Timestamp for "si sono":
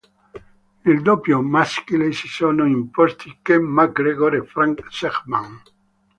2.11-2.65